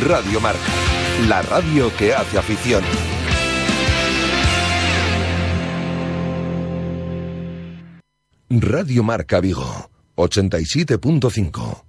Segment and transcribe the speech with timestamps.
[0.00, 0.60] Radio Marca,
[1.28, 2.82] la radio que hace afición.
[8.48, 11.84] Radio Marca Vigo, 87.5.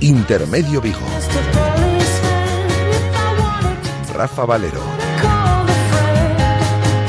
[0.00, 1.63] Intermedio Vigo.
[4.14, 5.03] Rafa Valero.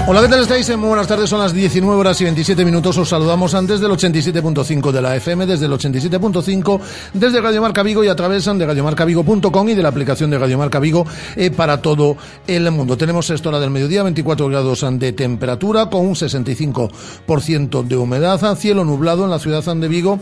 [0.08, 0.78] Hola, ¿qué tal estáis?
[0.78, 2.96] Muy buenas tardes, son las 19 horas y 27 minutos.
[2.96, 6.80] Os saludamos antes del 87.5 de la FM, desde el 87.5,
[7.14, 10.60] desde Radio Marca Vigo y a través de radiomarcavigo.com y de la aplicación de Radio
[10.60, 12.98] Marca Vigo eh, para todo el mundo.
[12.98, 18.86] Tenemos esta hora del mediodía, 24 grados de temperatura, con un 65% de humedad, cielo
[18.86, 20.20] nublado en la ciudad de Vigo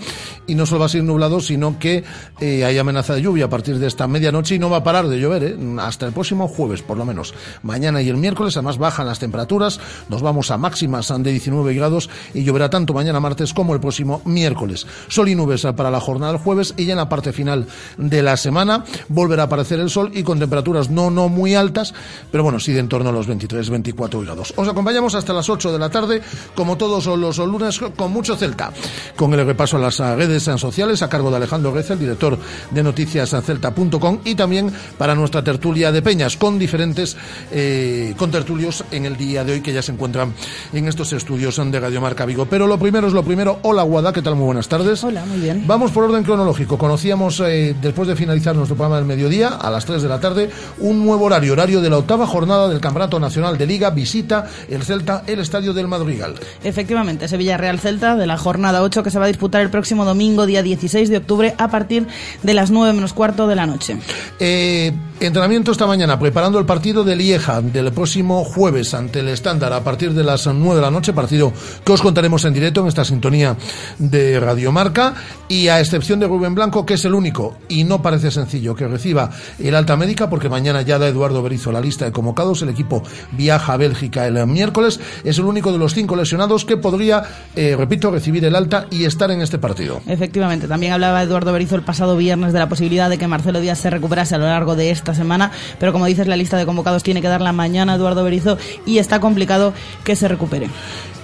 [0.48, 2.06] y no solo va a ser nublado, sino que
[2.40, 5.10] eh, hay amenaza de lluvia a partir de esta medianoche y no va a parar
[5.10, 7.34] de llover eh, hasta el próximo jueves, por lo menos.
[7.64, 9.73] Mañana y el miércoles, además bajan las temperaturas
[10.10, 14.22] nos vamos a máximas de 19 grados y lloverá tanto mañana martes como el próximo
[14.26, 14.86] miércoles.
[15.08, 18.22] Sol y nubes para la jornada del jueves y ya en la parte final de
[18.22, 21.94] la semana volverá a aparecer el sol y con temperaturas no, no muy altas,
[22.32, 24.54] pero bueno, sí de en torno a los 23, 24 grados.
[24.58, 26.22] Os acompañamos hasta las 8 de la tarde,
[26.56, 28.72] como todos los lunes, con mucho Celta,
[29.16, 32.38] con el repaso a las redes sociales a cargo de Alejandro Reza, el director
[32.72, 37.16] de noticias celta.com y también para nuestra tertulia de peñas con diferentes
[37.52, 40.34] eh, con tertulios en el día de hoy que ya se encuentran
[40.74, 42.46] en estos estudios de Radio Marca Vigo.
[42.46, 43.60] Pero lo primero es lo primero.
[43.64, 44.36] Hola, Guada, ¿qué tal?
[44.36, 45.04] Muy buenas tardes.
[45.04, 45.64] Hola, muy bien.
[45.66, 46.78] Vamos por orden cronológico.
[46.78, 50.50] Conocíamos, eh, después de finalizar nuestro programa del mediodía, a las 3 de la tarde,
[50.80, 53.90] un nuevo horario, horario de la octava jornada del Campeonato Nacional de Liga.
[53.90, 56.36] Visita el Celta, el Estadio del Madrigal.
[56.64, 60.06] Efectivamente, Sevilla Real Celta, de la jornada 8 que se va a disputar el próximo
[60.06, 62.08] domingo, día 16 de octubre, a partir
[62.42, 63.98] de las 9 menos cuarto de la noche.
[64.40, 64.94] Eh,
[65.28, 69.84] entrenamiento esta mañana, preparando el partido de Lieja del próximo jueves ante el Estadio a
[69.84, 71.52] partir de las 9 de la noche, partido
[71.86, 73.58] que os contaremos en directo en esta sintonía
[74.00, 75.14] de Radiomarca.
[75.50, 78.88] Y a excepción de Rubén Blanco, que es el único, y no parece sencillo, que
[78.88, 79.30] reciba
[79.60, 82.62] el alta médica, porque mañana ya da Eduardo Berizo la lista de convocados.
[82.62, 85.00] El equipo viaja a Bélgica el miércoles.
[85.24, 87.24] Es el único de los cinco lesionados que podría,
[87.56, 90.02] eh, repito, recibir el alta y estar en este partido.
[90.08, 93.80] Efectivamente, también hablaba Eduardo Berizo el pasado viernes de la posibilidad de que Marcelo Díaz
[93.80, 97.04] se recuperase a lo largo de esta semana, pero como dices, la lista de convocados
[97.04, 100.70] tiene que darla mañana Eduardo Berizo y está complicado que se recupere.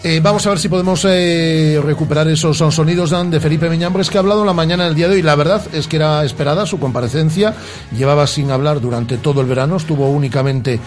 [0.02, 4.22] Eh, vamos a ver si podemos eh, recuperar esos sonidos de Felipe Miñambres que ha
[4.22, 5.22] hablado la mañana del día de hoy.
[5.22, 7.54] La verdad es que era esperada su comparecencia.
[7.98, 9.76] Llevaba sin hablar durante todo el verano.
[9.76, 10.80] Estuvo únicamente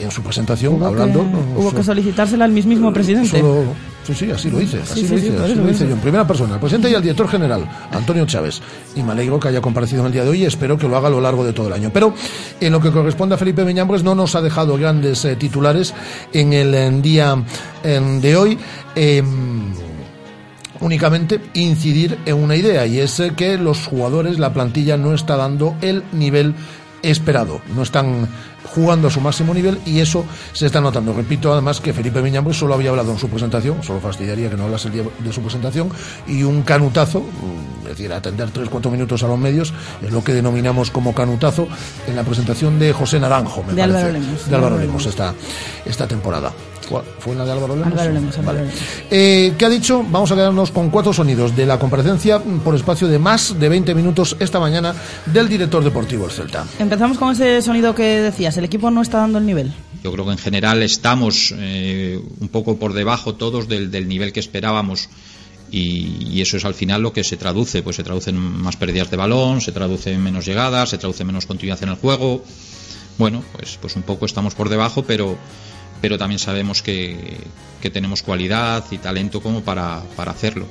[0.00, 1.24] en su presentación hablando.
[1.56, 3.42] hubo que solicitársela al mismo presidente.
[4.06, 6.54] sí, sí, así lo hice, así lo hice, así lo hice yo en primera persona,
[6.54, 8.60] el presidente y el director general, Antonio Chávez.
[8.96, 10.96] Y me alegro que haya comparecido en el día de hoy y espero que lo
[10.96, 11.90] haga a lo largo de todo el año.
[11.92, 12.14] Pero
[12.60, 15.94] en lo que corresponde a Felipe Beñambres no nos ha dejado grandes eh, titulares
[16.32, 17.36] en el día
[17.82, 18.58] de hoy.
[18.94, 19.72] Em,
[20.80, 25.36] únicamente incidir en una idea y es eh, que los jugadores, la plantilla no está
[25.36, 26.54] dando el nivel
[27.02, 28.28] esperado, no están
[28.74, 31.12] jugando a su máximo nivel y eso se está notando.
[31.12, 34.64] Repito además que Felipe Miñambres solo había hablado en su presentación, solo fastidiaría que no
[34.64, 35.90] hablase el día de su presentación,
[36.26, 39.72] y un canutazo, mm, es decir, atender 3-4 minutos a los medios,
[40.02, 41.68] es lo que denominamos como canutazo
[42.06, 44.48] en la presentación de José Naranjo, me de Álvaro Lemos.
[44.48, 45.34] De Álvaro Lemos esta,
[45.84, 46.52] esta temporada.
[47.18, 47.92] ¿Fue la de Álvaro Lemos?
[47.92, 48.36] Álvaro Lemos,
[49.10, 50.04] eh, ¿Qué ha dicho?
[50.08, 53.94] Vamos a quedarnos con cuatro sonidos de la comparecencia por espacio de más de 20
[53.94, 54.94] minutos esta mañana
[55.26, 56.66] del director deportivo del Celta.
[56.78, 59.72] Empezamos con ese sonido que decías, el equipo no está dando el nivel.
[60.02, 64.40] Yo creo que en general estamos eh, un poco por debajo todos del, nivel que
[64.40, 65.08] esperábamos.
[65.70, 69.10] Y, eso es al final lo que se traduce, pues se traduce en más pérdidas
[69.10, 72.42] de balón, se traduce en menos llegadas, se traduce en menos continuidad en el juego.
[73.18, 75.36] Bueno, pues, pues un poco estamos por debajo, pero,
[76.00, 77.38] pero también sabemos que,
[77.80, 80.66] que tenemos cualidad y talento como para, para hacerlo.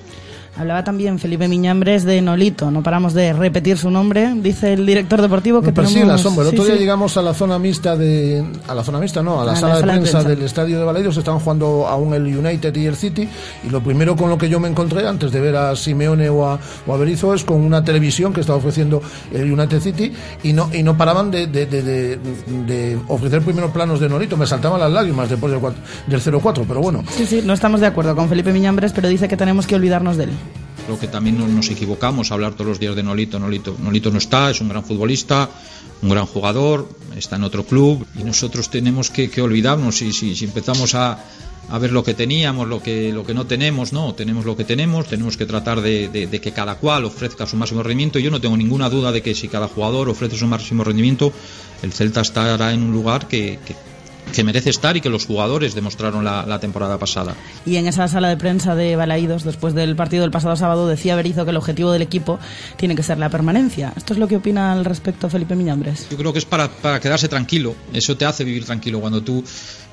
[0.59, 5.21] Hablaba también Felipe Miñambres de Nolito, no paramos de repetir su nombre, dice el director
[5.21, 5.93] deportivo que tenemos...
[5.93, 6.43] sí, la sombra.
[6.43, 6.81] El sí, otro día sí.
[6.81, 8.43] llegamos a la zona mixta de...
[8.67, 10.29] A la zona mixta, no, a la A la sala de sala de prensa, prensa.
[10.35, 11.15] del estadio de Balaidos.
[11.15, 13.25] Estaban jugando aún el United y el City.
[13.65, 16.45] Y lo primero con lo que yo me encontré antes de ver a Simeone o
[16.45, 19.01] a, o a Berizzo es con una televisión que estaba ofreciendo
[19.33, 20.11] el United City
[20.43, 24.35] y no, y no paraban de, de, de, ofrecer primeros planos de Nolito.
[24.35, 25.61] Me saltaban las lágrimas después del,
[26.07, 27.01] del 0-4, pero bueno.
[27.11, 30.17] Sí, sí, no estamos de acuerdo con Felipe Miñambres, pero dice que tenemos que olvidarnos
[30.17, 30.31] de él.
[30.89, 33.37] Creo que también nos, equivocamos a hablar todos los días de Nolito.
[33.37, 33.75] Nolito.
[33.77, 35.47] Nolito no está, es un gran futbolista,
[36.01, 39.97] un gran jugador, está en otro club y nosotros tenemos que, olvidarnos.
[39.97, 41.23] Si, si, empezamos a,
[41.69, 44.65] a ver lo que teníamos, lo que, lo que no tenemos, no, tenemos lo que
[44.65, 48.17] tenemos, tenemos que tratar de, que cada cual ofrezca su máximo rendimiento.
[48.17, 51.31] Yo no tengo ninguna duda de que si cada jugador ofrece su máximo rendimiento,
[51.83, 53.59] el Celta estará en un lugar que-
[54.33, 57.35] que merece estar y que los jugadores demostraron la- la temporada pasada.
[57.65, 61.15] Y en esa sala de prensa de Balaídos, después del partido del pasado sábado, decía
[61.15, 62.39] Berizzo que el objetivo del equipo
[62.77, 63.93] tiene que ser la permanencia.
[63.95, 66.07] ¿Esto es lo que opina al respecto Felipe Miñambres?
[66.09, 67.75] Yo creo que es para, para quedarse tranquilo.
[67.93, 68.99] Eso te hace vivir tranquilo.
[68.99, 69.43] Cuando tú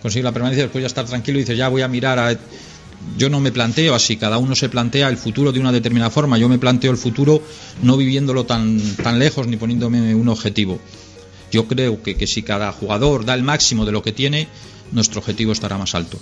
[0.02, 2.36] consigues la permanencia, después ya estar tranquilo y dices, ya voy a mirar a.
[3.18, 6.38] Yo no me planteo así, cada uno se plantea el futuro de una determinada forma.
[6.38, 7.40] Yo me planteo el futuro
[7.82, 10.80] no viviéndolo tan, tan lejos ni poniéndome un objetivo.
[11.56, 14.46] Yo creo que, que si cada jugador da el máximo de lo que tiene,
[14.92, 16.18] nuestro objetivo estará más alto.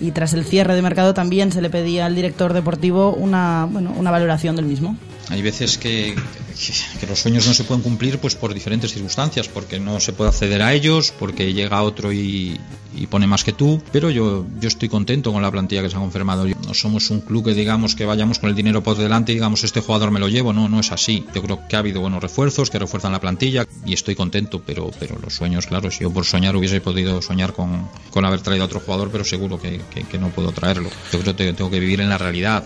[0.00, 3.92] Y tras el cierre de mercado también se le pedía al director deportivo una, bueno,
[3.98, 4.96] una valoración del mismo.
[5.30, 6.16] Hay veces que,
[7.08, 10.62] los sueños no se pueden cumplir pues por diferentes circunstancias, porque no se puede acceder
[10.62, 12.58] a ellos, porque llega otro y,
[13.10, 16.00] pone más que tú, pero yo, yo estoy contento con la plantilla que se ha
[16.00, 16.46] confirmado.
[16.46, 19.36] Yo- no somos un club que digamos que vayamos con el dinero por delante y
[19.36, 21.24] digamos este jugador me lo llevo, no, no es así.
[21.34, 24.90] Yo creo que ha habido buenos refuerzos, que refuerzan la plantilla y estoy contento, pero,
[24.98, 28.64] pero los sueños, claro, si yo por soñar hubiese podido soñar con, con haber traído
[28.64, 30.90] a otro jugador, pero seguro que- que no puedo traerlo.
[31.12, 32.64] Yo creo que tengo que vivir en la realidad.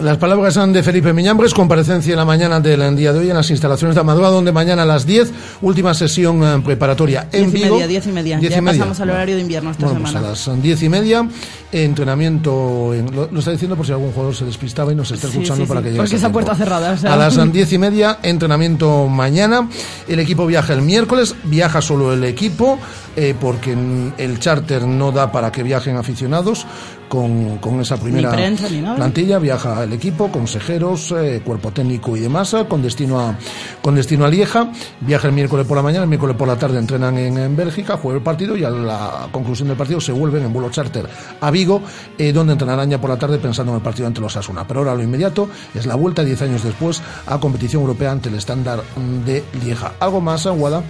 [0.00, 3.36] Las palabras son de Felipe Miñambres, comparecencia en la mañana del día de hoy en
[3.36, 5.30] las instalaciones de Amadora, donde mañana a las 10,
[5.60, 7.74] última sesión eh, preparatoria en Diez y Vigo.
[7.76, 8.38] media, diez y media.
[8.38, 8.78] Diez Ya y media.
[8.80, 10.28] pasamos al horario de invierno esta Bueno, pues semana.
[10.28, 11.28] a las diez y media,
[11.72, 15.28] entrenamiento, en- lo, lo está diciendo por si algún jugador se despistaba y nos está
[15.28, 16.02] escuchando sí, para sí, que llegue.
[16.02, 17.12] porque esa puerta cerrada, o sea.
[17.12, 19.68] A las diez y media, entrenamiento mañana.
[20.08, 22.78] El equipo viaja el miércoles, viaja solo el equipo,
[23.16, 23.76] eh, porque
[24.18, 26.66] el charter no da para que viajen aficionados
[27.12, 28.96] con, con esa primera prensa, ni nada.
[28.96, 29.38] plantilla.
[29.38, 33.36] Viaja el equipo, consejeros, eh, cuerpo técnico y demás, eh, con destino a
[33.82, 34.72] con destino a Lieja.
[35.00, 37.98] Viaja el miércoles por la mañana, el miércoles por la tarde entrenan en, en Bélgica,
[37.98, 41.06] juega el partido y a la conclusión del partido se vuelven en vuelo charter
[41.38, 41.82] a Vigo,
[42.16, 44.66] eh, donde entrenarán ya por la tarde pensando en el partido ante los Asuna.
[44.66, 48.36] Pero ahora lo inmediato es la vuelta 10 años después a competición europea ante el
[48.36, 48.82] estándar
[49.26, 49.92] de Lieja.
[50.00, 50.82] ¿Algo más, Aguada?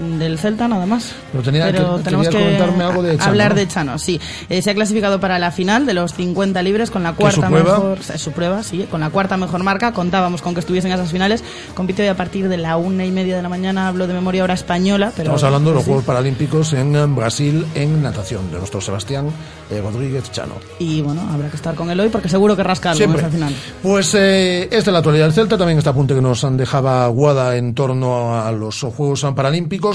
[0.00, 1.12] Del Celta nada más.
[1.30, 3.56] Pero tenía que- tenemos que comentarme algo de Chano, hablar ¿no?
[3.56, 4.20] de Chano, sí.
[4.48, 7.52] Eh, se ha clasificado para la final de los 50 libres con la cuarta su
[7.52, 9.92] mejor, su prueba, sí, con la cuarta mejor marca.
[9.92, 11.44] Contábamos con que estuviesen esas finales.
[11.74, 13.88] Compite hoy a partir de la una y media de la mañana.
[13.88, 15.88] Hablo de memoria hora española, pero Estamos hablando de los sí.
[15.90, 19.26] Juegos Paralímpicos en eh, Brasil en natación, de nuestro Sebastián
[19.70, 20.54] eh, Rodríguez Chano.
[20.78, 23.54] Y bueno, habrá que estar con él hoy porque seguro que rasca algo esa final.
[23.82, 27.06] Pues eh, esta es la actualidad del Celta, también este apunte que nos han dejaba
[27.08, 29.89] Guada en torno a los Juegos Paralímpicos.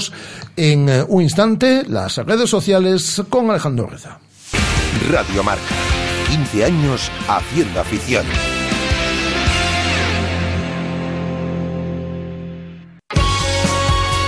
[0.56, 4.18] En eh, un instante, las redes sociales con Alejandro Reza.
[5.10, 5.74] Radio Marca.
[6.28, 8.26] 15 años haciendo afición.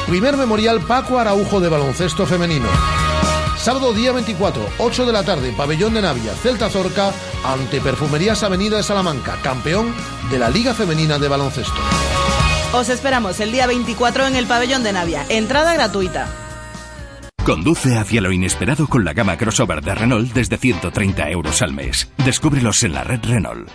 [0.07, 2.69] Primer memorial Paco Araujo de baloncesto femenino.
[3.59, 7.13] Sábado día 24, 8 de la tarde, pabellón de Navia, Celta Zorca,
[7.45, 9.93] ante Perfumerías Avenida de Salamanca, campeón
[10.31, 11.81] de la Liga Femenina de Baloncesto.
[12.73, 15.25] Os esperamos el día 24 en el pabellón de Navia.
[15.31, 16.29] Entrada gratuita.
[17.43, 22.13] Conduce hacia lo inesperado con la gama crossover de Renault desde 130 euros al mes.
[22.23, 23.71] Descúbrelos en la red Renault.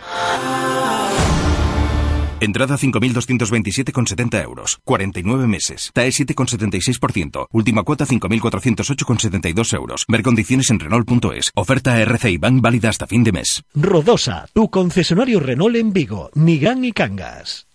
[2.39, 4.77] Entrada 5.227,70 euros.
[4.83, 5.89] 49 meses.
[5.91, 7.47] TAE 7,76%.
[7.51, 10.05] Última cuota 5.408,72 euros.
[10.07, 11.51] Ver condiciones en Renault.es.
[11.55, 13.63] Oferta RCI Bank válida hasta fin de mes.
[13.73, 17.65] Rodosa, tu concesionario Renault en Vigo, Nigán y Cangas.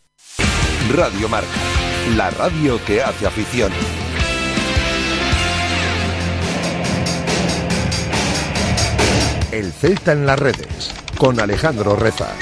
[0.94, 1.48] Radio Marca.
[2.16, 3.70] La radio que hace afición.
[9.52, 10.94] El Celta en las redes.
[11.18, 12.34] Con Alejandro Reza.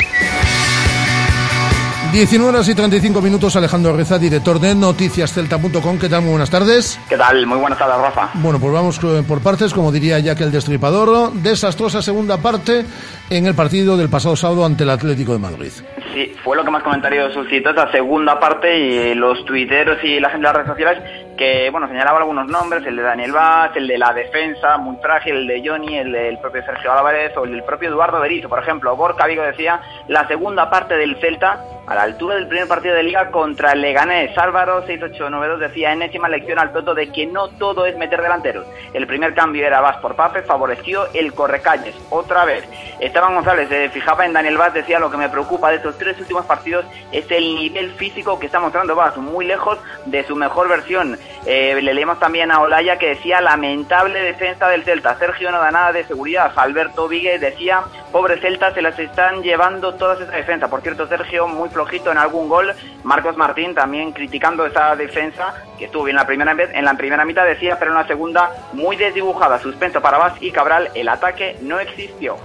[2.13, 5.99] 19 horas y 35 minutos, Alejandro Reza, director de noticiascelta.com.
[5.99, 6.23] ¿Qué tal?
[6.23, 6.99] Muy buenas tardes.
[7.09, 7.47] ¿Qué tal?
[7.47, 8.31] Muy buenas tardes, Rafa.
[8.35, 11.33] Bueno, pues vamos eh, por partes, como diría Jack el Destripador.
[11.35, 12.87] Desastrosa segunda parte
[13.29, 15.73] en el partido del pasado sábado ante el Atlético de Madrid.
[16.15, 20.31] Sí, fue lo que más comentarios suscitó esa segunda parte y los tuiteros y la
[20.31, 23.87] gente de las redes sociales que bueno señalaba algunos nombres, el de Daniel Vaz, el
[23.87, 27.63] de la defensa, muy frágil, el de Johnny, el del propio Sergio Álvarez o el
[27.63, 28.97] propio Eduardo Berizzo, por ejemplo.
[28.97, 33.03] Gorka Vigo decía la segunda parte del Celta a la altura del primer partido de
[33.03, 34.37] liga contra el Leganés.
[34.37, 38.67] Álvaro 6892 decía enésima lección al Toto de que no todo es meter delanteros.
[38.93, 41.95] El primer cambio era Vaz por Pape, favoreció el correcalles.
[42.11, 42.65] Otra vez,
[42.99, 46.19] Esteban González se fijaba en Daniel Vaz, decía lo que me preocupa de estos tres
[46.19, 50.69] últimos partidos es el nivel físico que está mostrando Vaz, muy lejos de su mejor
[50.69, 51.19] versión.
[51.45, 55.17] Eh, le leemos también a Olaya que decía lamentable defensa del Celta.
[55.19, 56.53] Sergio no da nada de seguridad.
[56.57, 60.69] Alberto Vigue decía, pobre Celta, se las están llevando todas esa defensa.
[60.69, 62.73] Por cierto, Sergio muy flojito en algún gol.
[63.05, 67.25] Marcos Martín también criticando esa defensa, que estuvo bien en la primera en la primera
[67.25, 69.59] mitad decía, pero en la segunda muy desdibujada.
[69.59, 72.37] Suspenso para Vaz y Cabral, el ataque no existió.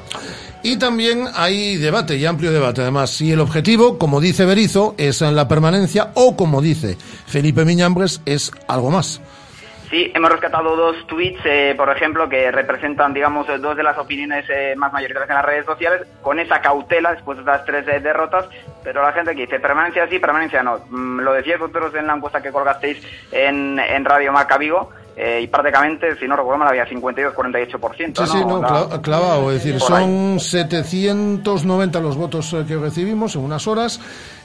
[0.63, 5.22] Y también hay debate, y amplio debate además, si el objetivo, como dice Berizo, es
[5.24, 9.22] en la permanencia o como dice Felipe Miñambres, es algo más.
[9.91, 14.45] Sí, hemos rescatado dos tweets, eh, por ejemplo, que representan, digamos, dos de las opiniones
[14.50, 18.00] eh, más mayoritarias en las redes sociales, con esa cautela después de las tres eh,
[18.00, 18.45] derrotas,
[18.86, 20.79] pero la gente que dice permanencia sí, permanencia no.
[20.89, 25.45] Mm, lo decíais vosotros en la encuesta que colgasteis en, en Radio Marca Vigo, y
[25.48, 28.25] prácticamente, si no recuerdo mal, había 52-48%.
[28.25, 29.51] Sí, sí, no, clavado.
[29.51, 34.00] Es decir, son 790 los votos que recibimos en unas horas.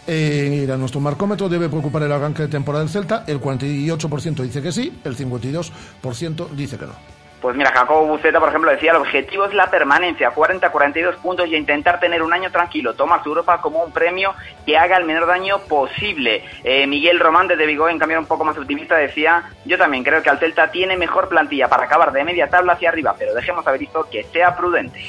[0.07, 3.25] Eh, a nuestro marcómetro debe preocupar el arranque de temporada del Celta.
[3.27, 7.17] El 48% dice que sí, el 52% dice que no.
[7.41, 11.55] Pues mira, Jacobo Buceta, por ejemplo, decía, el objetivo es la permanencia, 40-42 puntos y
[11.55, 12.95] intentar tener un año tranquilo.
[12.95, 14.35] Toma su Europa como un premio
[14.65, 16.43] que haga el menor daño posible.
[16.65, 20.23] Eh, Miguel Román desde Vigo, en cambio un poco más optimista, decía, yo también creo
[20.23, 23.67] que el Celta tiene mejor plantilla para acabar de media tabla hacia arriba, pero dejemos
[23.67, 25.05] haber visto que sea prudente.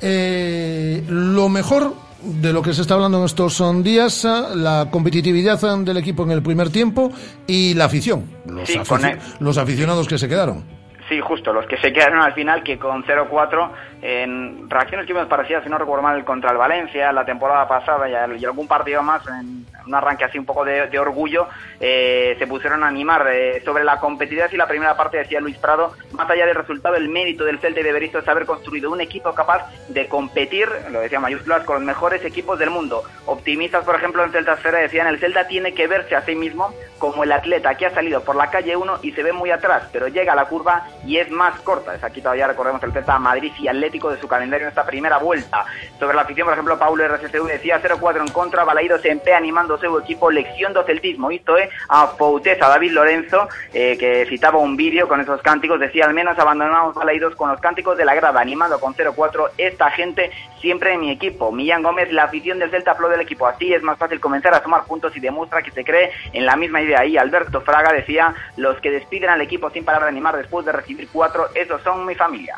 [0.00, 4.24] Eh, lo mejor de lo que se está hablando en estos son días,
[4.54, 7.12] la competitividad del equipo en el primer tiempo
[7.46, 8.70] y la afición, los,
[9.40, 10.64] los aficionados que se quedaron.
[11.08, 13.70] Sí, justo, los que se quedaron al final, que con 0-4
[14.02, 18.08] en reacciones que me parecía, si no recuerdo mal, contra el Valencia la temporada pasada
[18.08, 21.46] y, algún partido más, en un arranque así un poco de, orgullo,
[21.78, 25.56] eh, se pusieron a animar eh, sobre la competitividad y la primera parte decía Luis
[25.56, 28.90] Prado, más allá del resultado, el mérito del Celta y de Berizzo es haber construido
[28.90, 33.04] un equipo capaz de competir, lo decía mayúsculas, con los mejores equipos del mundo.
[33.26, 36.74] Optimistas, por ejemplo, en Celta Esfera decían, el Celta tiene que verse a sí mismo
[36.98, 39.88] como el atleta que ha salido por la calle 1 y se ve muy atrás,
[39.92, 41.94] pero llega a la curva y es más corta.
[41.94, 45.18] Es aquí todavía recordemos el Celta Madrid y Atlético de su calendario en esta primera
[45.18, 45.66] vuelta.
[45.98, 49.78] Sobre la afición, por ejemplo, Paulo RCCU decía 0-4 en contra, Balaído se emplea animando
[49.78, 51.30] su equipo lección do celtismo.
[51.30, 56.06] Esto es a Pouteza, David Lorenzo, eh, que citaba un vídeo con esos cánticos, decía
[56.06, 60.30] al menos abandonamos Balaídos con los cánticos de la grada, animando con 0-4 esta gente
[60.62, 61.52] siempre en mi equipo.
[61.52, 63.46] Millán Gómez, la afición del Celta aplaude del equipo.
[63.46, 66.56] Así es más fácil comenzar a tomar puntos y demuestra que se cree en la
[66.56, 67.04] misma idea.
[67.04, 70.72] Y Alberto Fraga decía, los que despiden al equipo sin parar de animar después de
[70.72, 72.56] recibir cuatro, esos son mi familia.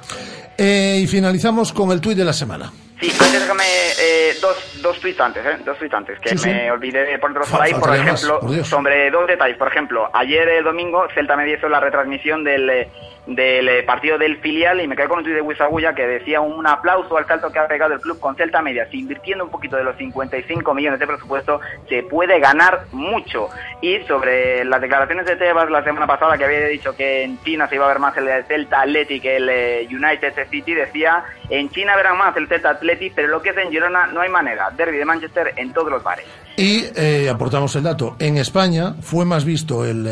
[0.56, 2.70] Eh, y finalizamos con el tuit de la semana.
[3.00, 3.64] Sí, antes déjame
[4.00, 7.60] eh, dos, dos tuits antes, eh, dos tuits antes, que me olvidé de ponerlos por
[7.60, 9.56] ahí, por ejemplo, sobre dos detalles.
[9.58, 12.88] Por ejemplo, ayer el domingo Celta me hizo la retransmisión del eh,
[13.26, 16.40] del eh, partido del filial y me quedé con un tuit de Huizagulla que decía
[16.40, 18.86] un aplauso al salto que ha pegado el club con Celta Media.
[18.90, 23.48] Si invirtiendo un poquito de los 55 millones de presupuesto se puede ganar mucho.
[23.80, 27.66] Y sobre las declaraciones de Tebas la semana pasada que había dicho que en China
[27.68, 31.70] se iba a ver más el Celta Athletic que el eh, United City, decía en
[31.70, 34.70] China verán más el Celta Athletic, pero lo que es en Girona no hay manera.
[34.70, 36.26] Derby de Manchester en todos los bares.
[36.56, 38.16] Y eh, aportamos el dato.
[38.18, 40.06] En España fue más visto el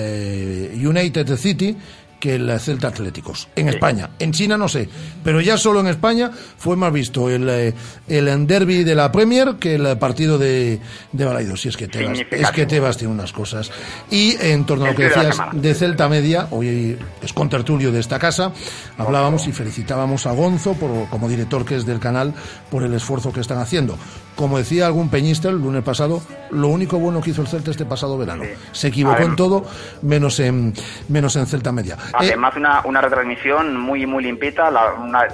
[0.74, 1.76] United City
[2.22, 3.48] que el Celta Atléticos.
[3.56, 4.10] En España.
[4.20, 4.88] En China no sé.
[5.24, 7.74] Pero ya solo en España fue más visto el, eh,
[8.06, 10.78] el derby de la Premier que el partido de,
[11.10, 11.62] de Balaidos.
[11.62, 13.72] Si es que Tebas, es que Tebas tiene unas cosas.
[14.08, 17.98] Y en torno a lo que decías de Celta Media, hoy es con tertulio de
[17.98, 18.52] esta casa,
[18.98, 22.34] hablábamos y felicitábamos a Gonzo por, como director que es del canal
[22.70, 23.98] por el esfuerzo que están haciendo
[24.36, 27.84] como decía algún peñista el lunes pasado, lo único bueno que hizo el Celta este
[27.84, 28.44] pasado verano.
[28.72, 29.64] Se equivocó en todo,
[30.02, 30.72] menos en
[31.08, 31.98] menos en Celta Media.
[32.12, 34.70] Además, una, una retransmisión muy muy limpita,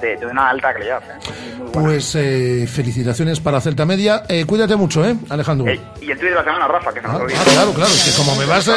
[0.01, 1.03] de, una alta calidad.
[1.03, 1.65] ¿eh?
[1.73, 4.23] Pues eh, felicitaciones para Celta Media.
[4.29, 5.73] Eh, cuídate mucho, ¿eh, Alejandro?
[6.01, 8.35] y el tuyo de la semana, Rafa, que se ah, ah, claro, claro, que como
[8.37, 8.71] me vas,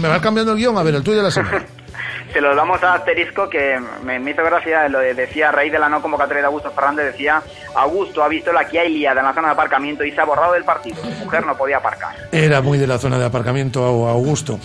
[0.00, 1.64] me vas cambiando el guion, a ver, el tuyo de la semana.
[2.32, 5.88] se lo damos a Asterisco, que me, hizo gracia, lo decía a raíz de la
[5.88, 7.42] no convocatoria de Augusto Fernández, decía,
[7.74, 10.24] Augusto ha visto la que hay liada en la zona de aparcamiento y se ha
[10.24, 10.96] borrado del partido.
[11.02, 12.14] Su mujer no podía aparcar.
[12.32, 14.58] Era muy de la zona de aparcamiento, Augusto.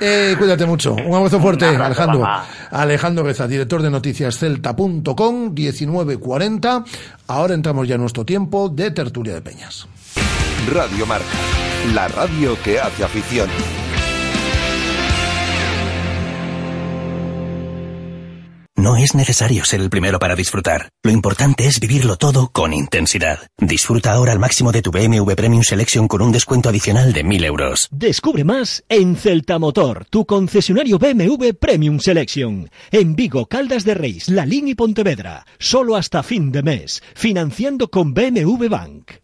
[0.00, 0.94] Eh, cuídate mucho.
[0.94, 2.26] Un abrazo fuerte, Alejandro.
[2.70, 6.84] Alejandro Beza, director de noticias celta.com, 1940.
[7.28, 9.86] Ahora entramos ya en nuestro tiempo de tertulia de peñas.
[10.72, 11.26] Radio Marca,
[11.94, 13.48] la radio que hace afición.
[18.84, 20.90] No es necesario ser el primero para disfrutar.
[21.02, 23.38] Lo importante es vivirlo todo con intensidad.
[23.56, 27.44] Disfruta ahora al máximo de tu BMW Premium Selection con un descuento adicional de 1000
[27.46, 27.88] euros.
[27.90, 32.68] Descubre más en Celta Motor, tu concesionario BMW Premium Selection.
[32.90, 35.46] En Vigo, Caldas de Reis, La y Pontevedra.
[35.58, 37.02] Solo hasta fin de mes.
[37.14, 39.23] Financiando con BMW Bank.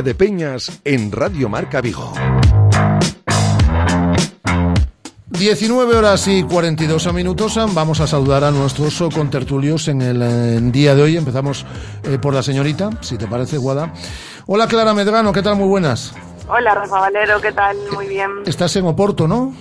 [0.00, 2.12] Tertulia de Peñas en Radio Marca Vigo.
[5.28, 7.58] 19 horas y 42 minutos.
[7.74, 11.16] Vamos a saludar a nuestros contertulios en el día de hoy.
[11.16, 11.64] Empezamos
[12.04, 13.92] eh, por la señorita, si te parece, Guada.
[14.46, 15.56] Hola, Clara Medrano, ¿qué tal?
[15.56, 16.14] Muy buenas.
[16.48, 17.76] Hola, Rafa Valero, ¿qué tal?
[17.92, 18.30] Muy bien.
[18.46, 19.54] Estás en Oporto, ¿no?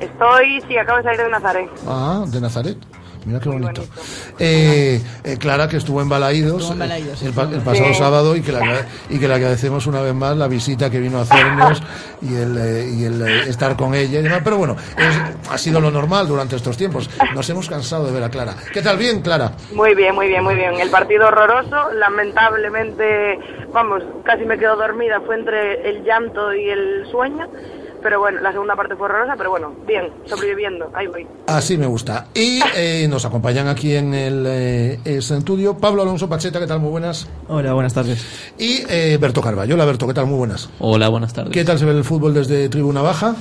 [0.00, 1.70] Estoy, sí, acabo de salir de Nazaret.
[1.86, 2.78] Ah, de Nazaret.
[3.24, 3.82] Mira qué bonito.
[4.38, 8.58] Eh, eh, Clara, que estuvo en Balaídos, el, pasado sábado y que, le,
[9.10, 11.82] y que le agradecemos una vez más la visita que vino a hacernos
[12.20, 14.40] y el, eh, y el estar con ella y demás.
[14.42, 14.76] Pero bueno,
[15.50, 17.08] ha sido lo normal durante estos tiempos.
[17.34, 18.54] Nos hemos cansado de ver a Clara.
[18.72, 18.96] ¿Qué tal?
[18.96, 19.52] ¿Bien, Clara?
[19.72, 20.74] Muy bien, muy bien, muy bien.
[20.80, 23.38] El partido horroroso, lamentablemente,
[23.72, 25.20] vamos, casi me quedo dormida.
[25.20, 27.48] Fue entre el llanto y el sueño
[28.02, 31.26] pero bueno, la segunda parte fue horrorosa, pero bueno, bien, sobreviviendo, ahí voy.
[31.46, 32.26] Así me gusta.
[32.34, 36.80] Y eh, nos acompañan aquí en el eh, estudio Pablo Alonso Pacheta, ¿qué tal?
[36.80, 37.28] Muy buenas.
[37.48, 38.54] Hola, buenas tardes.
[38.58, 39.74] Y eh, Berto Carballo.
[39.74, 40.26] Hola, Berto, ¿qué tal?
[40.26, 40.68] Muy buenas.
[40.78, 41.52] Hola, buenas tardes.
[41.52, 43.34] ¿Qué tal se ve el fútbol desde Tribuna Baja?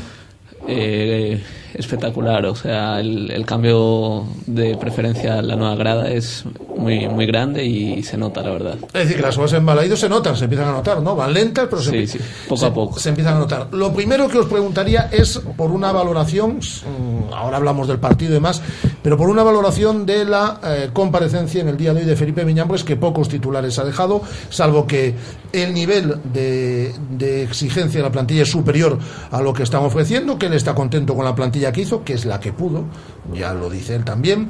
[0.67, 1.41] Eh,
[1.73, 2.45] espectacular.
[2.45, 6.43] O sea, el, cambio de preferencia a la nueva grada es
[6.77, 8.77] muy, muy grande y se nota, la verdad.
[8.93, 11.15] Es decir, que las cosas en Balaído se notan, se empiezan a notar, ¿no?
[11.15, 12.07] Van lentas, pero se,
[12.47, 12.99] poco a poco.
[12.99, 13.67] se empiezan a notar.
[13.73, 18.35] Lo primero que os preguntaría es por una valoración, mm, ahora hablamos del partido y
[18.35, 18.61] demás,
[19.01, 22.45] pero por una valoración de la eh, comparecencia en el día de hoy de Felipe
[22.45, 25.15] Miñambres, que pocos titulares ha dejado, salvo que
[25.51, 28.97] el nivel de, de exigencia de la plantilla es superior
[29.31, 32.25] a lo que están ofreciendo, que está contento con la plantilla que hizo, que es
[32.25, 32.85] la que pudo,
[33.33, 34.49] ya lo dice él también,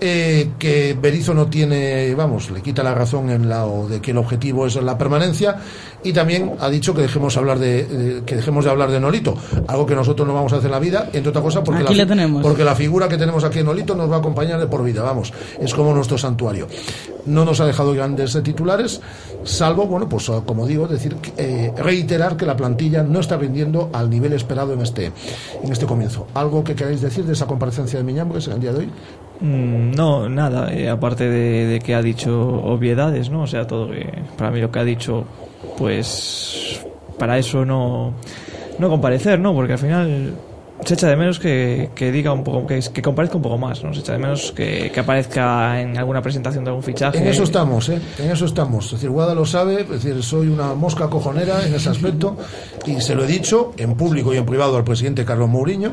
[0.00, 4.18] eh, que Berizzo no tiene, vamos, le quita la razón en la de que el
[4.18, 5.56] objetivo es la permanencia
[6.02, 9.86] y también ha dicho que dejemos hablar de, que dejemos de hablar de Nolito, algo
[9.86, 12.64] que nosotros no vamos a hacer en la vida, entre otras cosas porque, la, porque
[12.64, 15.32] la figura que tenemos aquí en Nolito nos va a acompañar de por vida, vamos,
[15.60, 16.68] es como nuestro santuario.
[17.26, 19.00] No nos ha dejado grandes titulares,
[19.42, 24.08] salvo, bueno, pues como digo, decir, eh, reiterar que la plantilla no está rindiendo al
[24.08, 25.06] nivel esperado en este,
[25.62, 26.28] en este comienzo.
[26.34, 28.90] ¿Algo que queráis decir de esa comparecencia de Miñambres en el día de hoy?
[29.40, 33.42] Mm, no, nada, eh, aparte de, que ha dicho obviedades, ¿no?
[33.42, 35.24] O sea, todo que, para mí lo que ha dicho,
[35.76, 36.80] pues
[37.18, 38.14] para eso no,
[38.78, 39.54] no comparecer, ¿no?
[39.54, 40.34] Porque al final
[40.84, 43.92] se echa de menos que, diga un poco, que, que comparezca un poco más, ¿no?
[43.92, 47.18] Se echa de menos que, aparezca en alguna presentación de algún fichaje.
[47.18, 48.00] En eso estamos, ¿eh?
[48.18, 48.86] En eso estamos.
[48.86, 52.36] Es decir, Guada lo sabe, es decir, soy una mosca cojonera en ese aspecto
[52.86, 55.92] y se lo he dicho en público y en privado al presidente Carlos Mourinho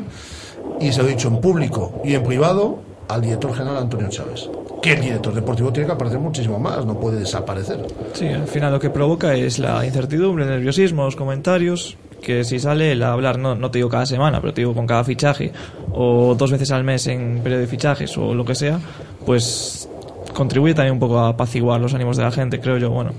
[0.80, 4.48] y se lo he dicho en público y en privado al director general Antonio Chávez.
[4.82, 7.86] Que el director deportivo tiene que aparecer muchísimo más, no puede desaparecer.
[8.12, 12.58] Sí, al final lo que provoca es la incertidumbre, el nerviosismo, los comentarios, que si
[12.58, 15.52] sale el hablar, no, no te digo cada semana, pero te digo con cada fichaje,
[15.92, 18.78] o dos veces al mes en periodo de fichajes, o lo que sea,
[19.24, 19.88] pues
[20.34, 23.12] contribuye también un poco a apaciguar los ánimos de la gente, creo yo, bueno.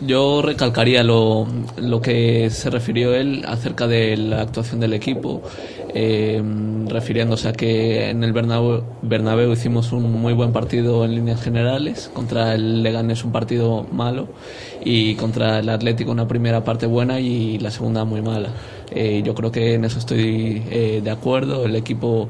[0.00, 5.42] Yo recalcaría lo, lo que se refirió él acerca de la actuación del equipo
[5.98, 6.42] eh,
[6.88, 12.54] refiriéndose a que en el Bernabéu, hicimos un muy buen partido en líneas generales, contra
[12.54, 14.28] el Leganés un partido malo
[14.84, 18.50] y contra el Atlético una primera parte buena y la segunda muy mala.
[18.90, 22.28] Eh, yo creo que en eso estoy eh, de acuerdo, el equipo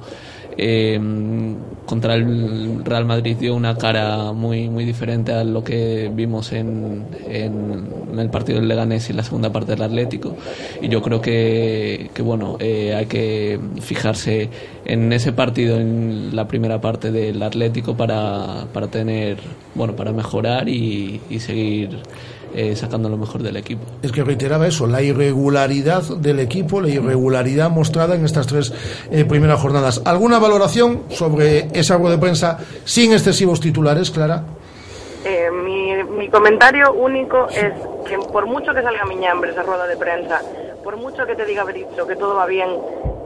[0.58, 0.98] eh,
[1.84, 7.04] contra el Real Madrid dio una cara muy muy diferente a lo que vimos en,
[7.28, 10.36] en, el partido del Leganés y la segunda parte del Atlético.
[10.80, 14.48] Y yo creo que, que bueno eh, hay que fijarse
[14.84, 19.38] en ese partido en la primera parte del Atlético para, para tener
[19.74, 21.98] bueno para mejorar y, y seguir
[22.56, 23.84] eh, sacando lo mejor del equipo.
[24.02, 28.72] Es que reiteraba eso, la irregularidad del equipo, la irregularidad mostrada en estas tres
[29.10, 30.00] eh, primeras jornadas.
[30.06, 34.42] ¿Alguna valoración sobre esa rueda de prensa sin excesivos titulares, Clara?
[36.16, 37.72] mi comentario único es
[38.06, 40.40] que por mucho que salga Miñambre esa rueda de prensa,
[40.82, 42.68] por mucho que te diga Berizzo que todo va bien,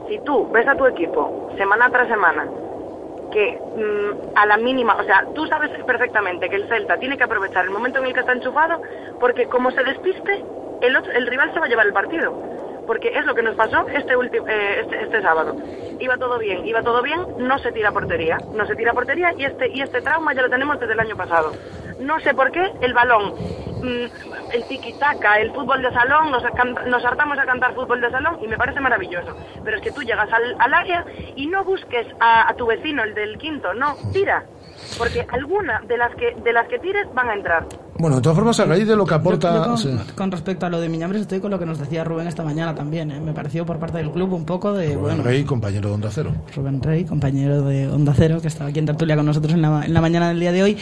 [0.08, 2.46] si tú ves a tu equipo semana tras semana
[3.30, 7.24] que mm, a la mínima, o sea, tú sabes perfectamente que el Celta tiene que
[7.24, 8.80] aprovechar el momento en el que está enchufado
[9.18, 10.32] porque como se despiste,
[10.80, 12.38] el, otro- el rival se va a llevar el partido.
[12.90, 15.54] Porque es lo que nos pasó este, último, eh, este, este sábado.
[16.00, 19.44] Iba todo bien, iba todo bien, no se tira portería, no se tira portería y
[19.44, 21.52] este, y este trauma ya lo tenemos desde el año pasado.
[22.00, 26.42] No sé por qué el balón, mm, el tiki-taka, el fútbol de salón, nos,
[26.86, 29.36] nos hartamos a cantar fútbol de salón y me parece maravilloso.
[29.64, 31.04] Pero es que tú llegas al, área
[31.36, 34.46] y no busques a, a tu vecino, el del quinto, no, tira.
[34.98, 37.66] Porque alguna de las que de las que tires van a entrar.
[38.00, 39.62] Bueno, de todas formas, a raíz de lo que Yo aporta...
[39.64, 39.90] con, sí.
[40.14, 42.74] con respecto a lo de Miñambres estoy con lo que nos decía Rubén esta mañana
[42.74, 43.10] también.
[43.10, 43.20] ¿eh?
[43.20, 44.94] Me pareció por parte del club un poco de...
[44.94, 46.32] Rubén bueno, Rey, compañero de Onda Cero.
[46.56, 49.84] Rubén Rey, compañero de Onda Cero, que estaba aquí en tertulia con nosotros en la,
[49.84, 50.76] en la mañana del día de hoy,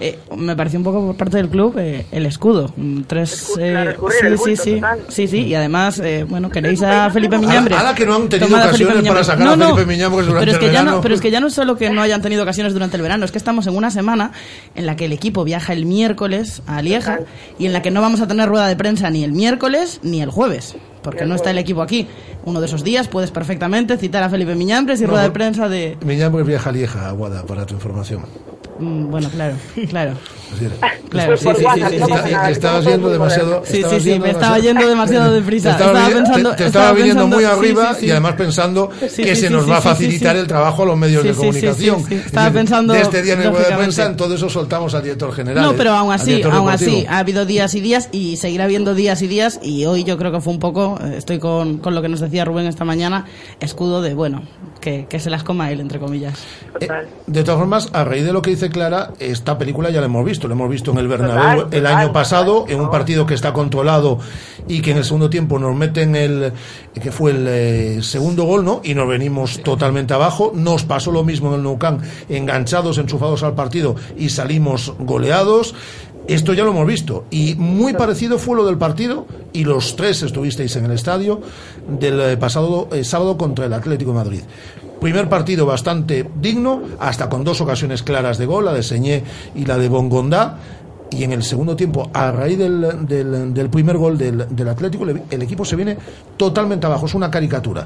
[0.00, 2.72] eh, me pareció un poco por parte del club eh, el escudo.
[2.76, 5.00] Mm, Tres, eh, sí, el sí, sí, total.
[5.08, 7.78] sí, sí, y además, eh, bueno, queréis a Felipe Miñambres.
[7.78, 10.26] Ala que no han tenido Tomad a ocasiones para sacar a No, no, Felipe Miñambres
[10.26, 10.96] durante pero es que el ya verano.
[10.96, 13.02] no, pero es que ya no es solo que no hayan tenido ocasiones durante el
[13.02, 14.32] verano, es que estamos en una semana
[14.74, 17.20] en la que el equipo viaja el miércoles a Lieja
[17.58, 20.20] y en la que no vamos a tener rueda de prensa ni el miércoles ni
[20.22, 22.06] el jueves, porque no está el equipo aquí.
[22.44, 25.68] Uno de esos días puedes perfectamente citar a Felipe Miñambres y No, rueda de prensa
[25.68, 25.96] de...
[26.04, 28.24] Miñambres viaja a Lieja, Aguada, para tu información.
[28.82, 29.54] Mm, Bueno, claro,
[29.88, 30.12] claro.
[31.08, 33.62] Claro, sí, sí, sí, sí, estabas yendo demasiado...
[33.64, 35.76] Sí, sí, sí, me estaba yendo demasiado deprisa.
[35.76, 38.06] Te estaba, Estaba vi- pensando- te- te estaba estaba viniendo pensando- muy arriba sí, sí.
[38.06, 40.40] y además pensando Sí, que sí, se nos sí, va a facilitar sí.
[40.42, 42.00] el trabajo a los medios Sí, de comunicación.
[42.00, 42.14] sí, sí.
[42.16, 44.94] Es Estaba pensando, De este día en el web de prensa, en todo eso soltamos
[44.94, 45.64] al director general.
[45.64, 45.74] No, ¿eh?
[45.78, 49.28] pero aún así, aún así, ha habido días y días y seguirá habiendo días y
[49.28, 52.08] días y hoy yo creo que fue un poco, eh, estoy con, con lo que
[52.10, 53.24] nos decía Rubén esta mañana,
[53.60, 54.42] escudo de, bueno,
[54.82, 56.34] que, que se las coma él, entre comillas.
[56.78, 57.06] Total.
[57.26, 60.24] De todas formas, a raíz de lo que dice Clara, esta película ya la hemos
[60.24, 60.48] visto.
[60.48, 62.74] La hemos visto en el Bernabéu Total, el total, año pasado, total.
[62.74, 64.18] en un partido que está controlado
[64.66, 66.52] y que en el segundo tiempo nos meten el
[67.00, 68.80] que fue el eh, segundo gol, ¿no?
[68.82, 70.52] Y nos venimos totalmente abajo.
[70.54, 75.74] Nos pasó lo mismo en el Nou Camp, enganchados, enchufados al partido y salimos goleados.
[76.28, 77.24] Esto ya lo hemos visto.
[77.30, 81.40] Y muy parecido fue lo del partido, y los tres estuvisteis en el estadio,
[81.88, 84.40] del eh, pasado eh, sábado contra el Atlético de Madrid.
[85.02, 89.64] Primer partido bastante digno, hasta con dos ocasiones claras de gol, la de Señé y
[89.64, 90.58] la de Bongondá.
[91.10, 95.64] Y en el segundo tiempo, a raíz del, primer gol del, del Atlético, el equipo
[95.64, 95.98] se viene
[96.36, 97.06] totalmente abajo.
[97.06, 97.84] Es una caricatura.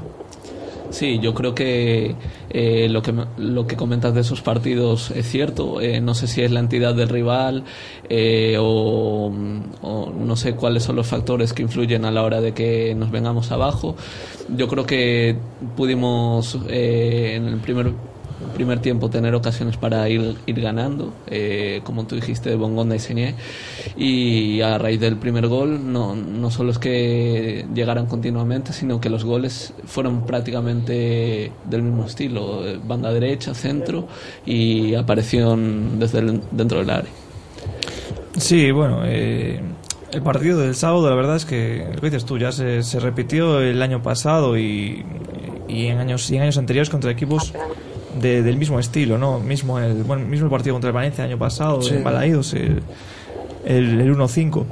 [0.89, 2.15] Sí, yo creo que
[2.49, 5.81] eh, lo que lo que comentas de esos partidos es cierto.
[5.81, 7.63] Eh, no sé si es la entidad del rival
[8.09, 9.31] eh, o,
[9.81, 13.11] o no sé cuáles son los factores que influyen a la hora de que nos
[13.11, 13.95] vengamos abajo.
[14.55, 15.35] Yo creo que
[15.75, 17.91] pudimos eh, en el primer
[18.53, 22.99] primer tiempo tener ocasiones para ir, ir ganando, eh, como tú dijiste, de Bongonda y
[22.99, 23.35] Señé.
[23.95, 29.09] Y a raíz del primer gol, no, no solo es que llegaran continuamente, sino que
[29.09, 34.07] los goles fueron prácticamente del mismo estilo: eh, banda derecha, centro
[34.45, 37.11] y aparición desde el- dentro del área.
[38.37, 39.59] Sí, bueno, eh,
[40.11, 42.99] el partido del sábado, la verdad es que, lo que dices tú, ya se, se
[42.99, 45.03] repitió el año pasado y,
[45.67, 47.53] y en años y en años anteriores contra equipos
[48.19, 49.39] de- del mismo estilo, ¿no?
[49.39, 51.95] Mismo el, bueno, mismo el partido contra el Valencia el año pasado, Sí.
[51.95, 52.81] en Balaídos, el,
[53.65, 54.65] el, el 1-5.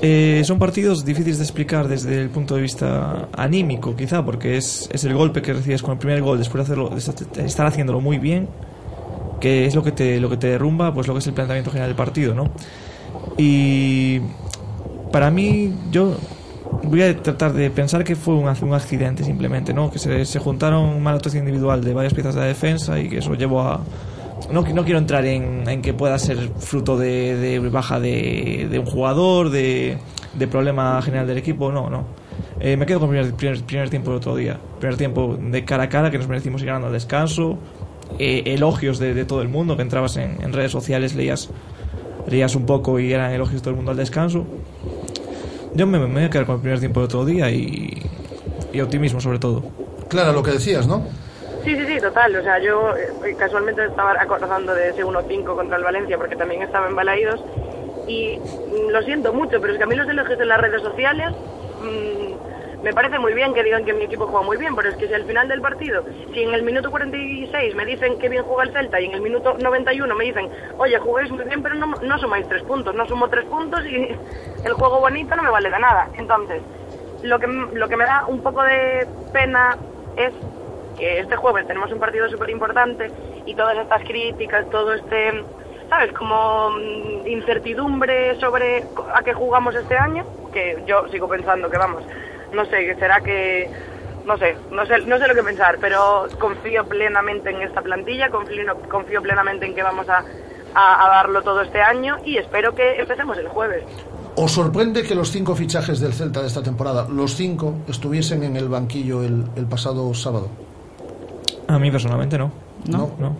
[0.00, 4.88] Eh, son partidos difíciles de explicar desde el punto de vista anímico, quizá, porque es,
[4.92, 6.90] es el golpe que recibes con el primer gol después de hacerlo,
[7.34, 8.48] de estar haciéndolo muy bien,
[9.40, 11.70] que es lo que te lo que te derrumba, pues lo que es el planteamiento
[11.70, 12.50] general del partido, ¿no?
[13.36, 14.20] Y
[15.12, 16.14] para mí, yo
[16.82, 19.90] voy a tratar de pensar que fue un, un accidente simplemente, ¿no?
[19.90, 23.18] Que se, se juntaron mala actuación individual de varias piezas de la defensa y que
[23.18, 23.80] eso llevó a...
[24.52, 28.78] No, no quiero entrar en, en que pueda ser fruto de, de baja de, de
[28.78, 29.98] un jugador, de,
[30.34, 32.04] de problema general del equipo, no, no.
[32.60, 34.58] Eh, me quedo con el primer, primer, primer tiempo del otro día.
[34.78, 37.58] Primer tiempo de cara a cara que nos merecimos ir ganando al descanso.
[38.18, 41.50] eh, elogios de, de todo el mundo, que entrabas en, en redes sociales, leías,
[42.28, 44.46] leías un poco y eran elogios de todo el mundo al descanso.
[45.78, 48.02] Yo me, me voy a quedar con el primer tiempo del otro día y,
[48.72, 49.62] y optimismo sobre todo.
[50.08, 51.06] Clara, lo que decías, ¿no?
[51.62, 52.34] Sí, sí, sí, total.
[52.34, 56.62] O sea, yo eh, casualmente estaba acordando de ese 1-5 contra el Valencia porque también
[56.62, 57.40] estaba en Balaídos
[58.08, 60.82] y mm, lo siento mucho, pero es que a mí los elogios en las redes
[60.82, 61.30] sociales
[61.80, 62.27] mm,
[62.82, 65.08] me parece muy bien que digan que mi equipo juega muy bien, pero es que
[65.08, 68.64] si al final del partido, si en el minuto 46 me dicen que bien juega
[68.64, 72.18] el Celta y en el minuto 91 me dicen, oye, jugáis muy bien, pero no,
[72.18, 74.08] sumáis tres puntos, no sumo tres puntos y
[74.64, 76.08] el juego bonito no me vale de nada.
[76.16, 76.62] Entonces,
[77.22, 79.76] lo que, lo que me da un poco de pena
[80.16, 80.32] es
[80.96, 83.10] que este jueves tenemos un partido súper importante
[83.44, 85.44] y todas estas críticas, todo este
[85.88, 86.12] ¿sabes?
[86.12, 92.04] Como mm, incertidumbre sobre a qué jugamos este año, que yo sigo pensando que vamos,
[92.52, 93.70] no sé, que será que
[94.26, 98.28] no sé, no sé, no sé lo que pensar, pero confío plenamente en esta plantilla,
[98.30, 100.22] confío, confío plenamente en que vamos a,
[100.74, 103.84] a, a darlo todo este año y espero que empecemos el jueves.
[104.36, 108.56] ¿Os sorprende que los cinco fichajes del Celta de esta temporada, los cinco, estuviesen en
[108.56, 110.48] el banquillo el, el pasado sábado?
[111.66, 112.52] A mí personalmente no.
[112.86, 113.10] ¿No?
[113.18, 113.36] No,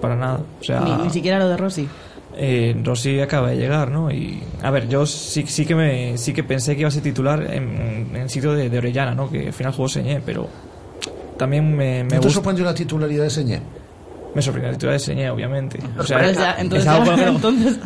[0.00, 0.40] para nada.
[0.60, 1.88] O sea, Ni, ni siquiera lo de Rossi.
[2.36, 4.10] Eh, Rossi acaba de llegar, ¿no?
[4.10, 7.02] Y a ver, yo sí, sí que me sí que pensé que iba a ser
[7.02, 9.30] titular en, en sitio de, de Orellana, ¿no?
[9.30, 10.48] Que al final jugó Señé, pero
[11.38, 12.30] también me, me ¿No te gusta.
[12.32, 13.60] sorprendió la titularidad de Señé?
[14.34, 15.78] Me sorprendió la titular de Señé, obviamente.
[15.98, 17.78] O sea, Pero ya, es entonces, algo ya- que no- entonces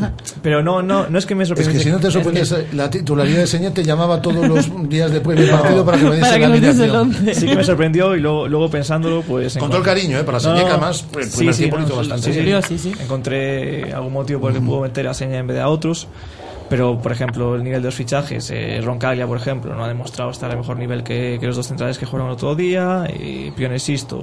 [0.43, 1.79] pero no, no, no es que me Es sorprendiese.
[1.79, 4.89] que si no te es que- sorprendiese la titularidad de Señé, te llamaba todos los
[4.89, 7.15] días después del partido para que me diese la alineación.
[7.35, 9.57] Sí que me sorprendió y luego, luego pensándolo, pues...
[9.59, 10.25] Con todo el cariño, ¿eh?
[10.25, 12.63] Para Señé, que además, el primer tiempo lo hizo bastante sí, bien.
[12.63, 15.69] sí, Encontré algún motivo por el que pudo meter a Seña en vez de a
[15.69, 16.07] otros.
[16.69, 20.31] Pero, por ejemplo, el nivel de los fichajes, eh, Roncaglia, por ejemplo, no ha demostrado
[20.33, 23.05] estar al mejor nivel que, que los dos centrales que jugaron el otro día.
[23.19, 24.21] Y Pione Sisto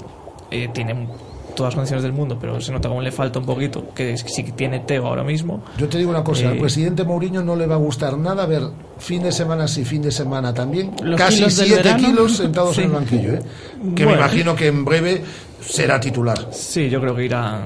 [0.52, 1.08] eh, tiene
[1.56, 4.44] todas las condiciones del mundo, pero se nota como le falta un poquito, que sí
[4.44, 5.64] que tiene Teo ahora mismo.
[5.78, 8.46] Yo te digo una cosa, al Eh, presidente Mourinho no le va a gustar nada
[8.46, 8.64] ver
[8.98, 12.08] fin de semana sí, fin de semana también, Los casi kilos del 7 verano.
[12.08, 12.82] kilos sentados Sí.
[12.82, 13.42] en el banquillo, ¿eh?
[13.96, 15.22] que me imagino que en breve
[15.62, 16.48] será titular.
[16.52, 17.62] Sí, yo creo que irá,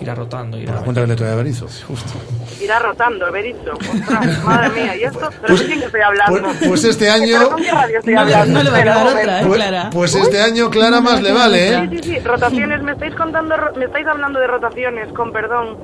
[0.00, 0.56] irá rotando.
[0.58, 1.66] Irá Por la cuenta que le trae a Berizzo.
[1.86, 2.12] Justo.
[2.60, 3.72] Irá rotando, Berizzo.
[3.74, 5.28] Ostras, madre mía, ¿y esto?
[5.30, 6.40] ¿Pero Pues- con quién estoy hablando?
[6.42, 8.52] pues- pues este año- ¿Pero con qué radio estoy hablando?
[8.54, 9.44] no le va a Espera, quedar un otra, momento.
[9.44, 9.90] ¿eh, Pues, Clara?
[9.92, 11.88] pues este año Clara más le vale, ¿eh?
[11.90, 15.76] Sí, sí, sí, rotaciones, me estáis contando, ro- me estáis hablando de rotaciones, con perdón,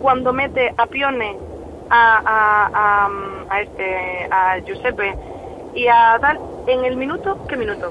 [0.00, 1.36] cuando mete a Pione,
[1.90, 3.08] a, a, a,
[3.54, 5.14] a este, a Giuseppe
[5.74, 7.90] y a tal, en el minuto, ¿qué minuto?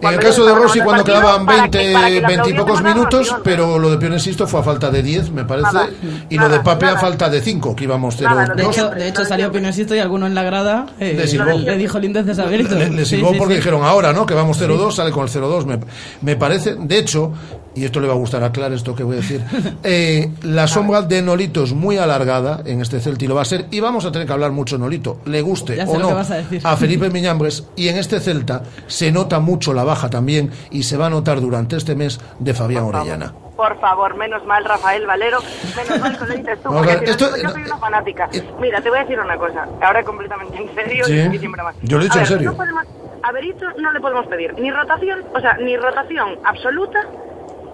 [0.00, 3.90] En el caso de Rossi cuando quedaban 20, 20 y pocos a minutos, pero lo
[3.90, 5.88] de Pionesisto fue a falta de 10, me parece, Nada,
[6.28, 7.00] y lo de nada, Pape a nada.
[7.00, 8.66] falta de 5, que íbamos Nada, lo de 0-2.
[8.66, 11.58] De hecho, de hecho salió Pinocito y alguno en la grada eh, Le silbó.
[11.58, 12.74] le dijo lindeces a Berizzo.
[12.76, 13.58] Le, le Sí, silbó sí, porque sí.
[13.60, 14.24] dijeron ahora, ¿no?
[14.26, 15.64] Que vamos 0-2, sale con el 0-2.
[15.66, 15.78] Me,
[16.20, 17.32] me parece, de hecho,
[17.74, 19.42] y esto le va a gustar a Clara, esto que voy a decir,
[19.82, 23.66] eh, la sombra de Nolito es muy alargada en este Celti, lo va a ser,
[23.70, 26.36] y vamos a tener que hablar mucho de Nolito, le guste o no que a
[26.36, 26.62] decir.
[26.78, 31.06] Felipe Miñambres, y en este Celta se nota mucho la baja también, y se va
[31.06, 33.32] a notar durante este mes de Fabián Orellana.
[33.56, 35.38] Por favor, menos mal, Rafael Valero,
[35.76, 38.28] menos mal que lo dices tú, porque no, yo soy una fanática.
[38.60, 41.12] Mira, te voy a decir una cosa, ahora completamente en serio Sí.
[41.14, 41.72] y broma.
[41.82, 42.50] Yo lo he dicho A en ver, serio.
[42.50, 42.84] no podemos-
[43.24, 46.98] a Berizzo no le podemos pedir ni rotación, o sea, ni rotación absoluta,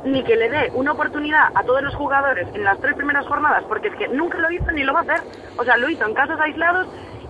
[0.05, 3.65] ni que le dé una oportunidad a todos los jugadores en las tres primeras jornadas,
[3.67, 5.21] porque es que nunca lo hizo ni lo va a hacer.
[5.57, 6.87] O sea, lo hizo en casos aislados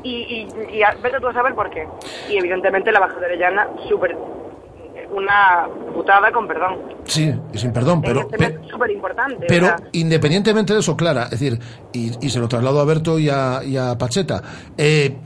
[0.08, 1.86] y, y, y a- vete tú a saber por qué.
[2.30, 4.16] Y evidentemente la baja de Orellana, súper.
[5.10, 6.76] una putada con perdón.
[7.04, 8.20] Sí, y sin perdón, pero...
[8.20, 9.46] este pe- súper importante.
[9.48, 11.58] Pero independientemente de eso, Clara, es decir,
[11.92, 14.42] y, y se lo traslado a Berto y a, y a Pacheta,
[14.76, 15.16] eh,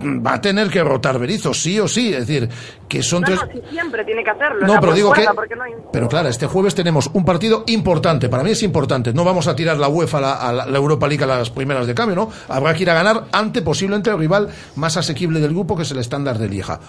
[0.00, 2.48] va a tener que rotar Berizzo, sí o sí, es decir,
[2.88, 3.40] que son no, tres...
[3.40, 4.66] no, si siempre tiene que hacerlo.
[4.66, 8.28] No, pero digo que- porque no hay- Pero claro, este jueves tenemos un partido importante,
[8.28, 10.78] para mí es importante, no vamos a tirar la UEFA a la, a la- la
[10.78, 12.30] Europa League a las primeras de cambio, ¿no?
[12.48, 15.90] Habrá que ir a ganar ante posiblemente el rival más asequible del grupo, que es
[15.90, 16.80] el estándar de Lieja,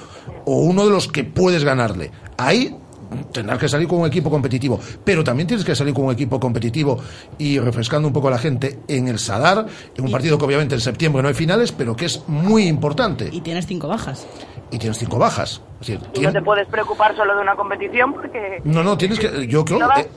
[0.46, 2.12] o uno de los que puedes ganarle.
[2.38, 2.76] Ahí
[3.32, 6.40] tendrás que salir con un equipo competitivo, pero también tienes que salir con un equipo
[6.40, 7.00] competitivo
[7.38, 10.76] y refrescando un poco a la gente en el Sadar, en un partido que obviamente
[10.76, 13.30] en septiembre no hay finales, pero que es muy importante.
[13.32, 14.26] Y tienes cinco bajas.
[14.72, 15.62] Y tienes cinco bajas.
[15.82, 18.62] Es decir, Y no te puedes preocupar solo de una competición porque...
[18.64, 19.48] no, no, tienes que.
[19.48, 19.80] Yo creo.
[19.80, 20.08] No eh,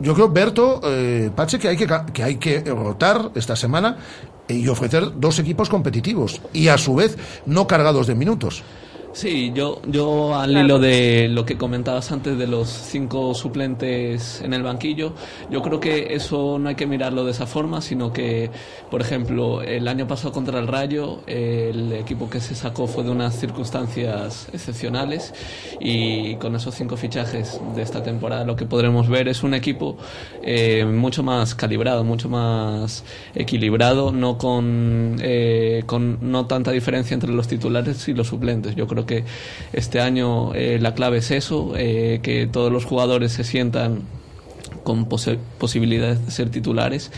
[0.00, 3.96] yo creo, Berto, eh, Pache, que hay que, ca- que hay que rotar esta semana
[4.46, 8.62] y ofrecer dos equipos competitivos y a su vez no cargados de minutos.
[9.16, 14.52] Sí, yo, yo al hilo de lo que comentabas antes de los cinco suplentes en
[14.52, 15.14] el banquillo,
[15.50, 18.50] yo creo que eso no hay que mirarlo de esa forma, sino que,
[18.90, 23.10] por ejemplo, el año pasado contra el Rayo, el equipo que se sacó fue de
[23.10, 25.32] unas circunstancias excepcionales
[25.80, 29.96] y con esos cinco fichajes de esta temporada lo que podremos ver es un equipo
[30.42, 33.02] eh, mucho más calibrado, mucho más
[33.34, 38.76] equilibrado, no con, eh, con no tanta diferencia entre los titulares y los suplentes.
[38.76, 39.24] Yo creo que
[39.72, 44.02] este año eh, la clave es eso, eh, que todos los jugadores se sientan
[44.86, 45.06] con
[45.58, 47.10] posibilidades de ser titulares.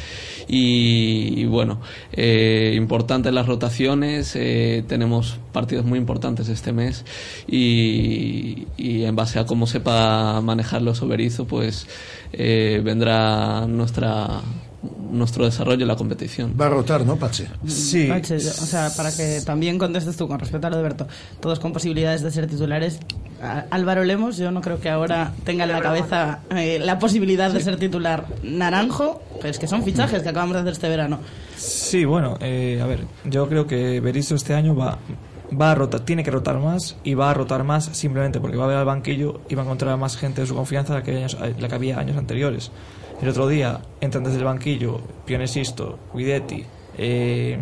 [0.48, 1.80] Y, bueno
[2.12, 7.04] eh, importantes las rotaciones eh, tenemos partidos muy importantes este mes
[7.46, 11.86] y, en base a cómo sepa manejarlo Soberizo pues
[12.32, 14.40] eh, vendrá nuestra
[15.10, 17.48] nuestro desarrollo en la competición Va a rotar, ¿no, Pache?
[17.66, 18.06] Sí.
[18.06, 21.06] Pache, o sea, para que también contestes tú con respecto a lo de Berto,
[21.40, 22.98] todos con posibilidades de ser titulares,
[23.70, 27.60] Álvaro Lemos, yo no creo que ahora tenga en la cabeza eh, la posibilidad de
[27.60, 31.20] ser titular Naranjo, pero es que son fichajes que acabamos de hacer este verano.
[31.56, 34.98] Sí, bueno, eh, a ver, yo creo que Berizzo este año va,
[35.60, 38.64] va a rotar, tiene que rotar más y va a rotar más simplemente porque va
[38.64, 41.02] a ver al banquillo y va a encontrar a más gente de su confianza la
[41.02, 42.70] que, años- la que había años anteriores.
[43.20, 46.64] El otro día entran desde el banquillo Pionesisto, Guidetti,
[46.96, 47.58] eh,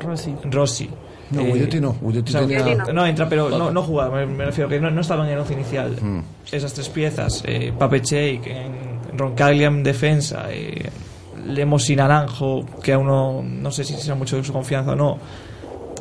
[0.00, 0.34] Rossi.
[0.44, 0.88] Rossi.
[1.30, 3.04] No, eh, Guidetti no, Guidetti o sea, tenía- no.
[3.06, 5.52] entra, pero no, no jugaba, me, me refiero que no, no estaban en el once
[5.52, 5.94] inicial.
[6.00, 6.20] Mm.
[6.50, 10.88] Esas tres piezas, eh, Pape Cheik, en Roncaglia en defensa, eh,
[11.46, 14.96] Lemos y Naranjo, que aún no, no sé si será mucho de su confianza o
[14.96, 15.18] no.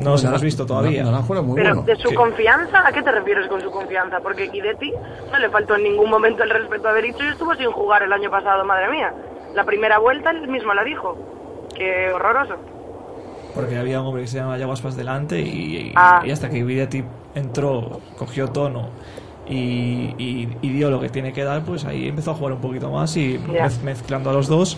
[0.02, 1.04] No los Nara- hemos visto todavía.
[1.04, 1.82] Naranjo muy Pero bueno.
[1.84, 4.20] de su confianza, ¿a qué te refieres con su confianza?
[4.22, 4.92] Porque Guidetti
[5.32, 8.14] no le faltó en ningún momento el respeto a Berizzo y estuvo sin jugar el
[8.14, 9.14] año pasado, madre mía.
[9.56, 11.18] La primera vuelta él mismo la dijo.
[11.76, 12.56] Qué horroroso.
[13.56, 16.22] Porque había un hombre que se llama Yaguaspas delante y, y- Ah.
[16.24, 17.04] y hasta que Guidetti
[17.36, 18.90] entró, cogió tono
[19.48, 22.62] y, y- y dio lo que tiene que dar, pues ahí empezó a jugar un
[22.62, 24.78] poquito más y mez- mezclando a los dos.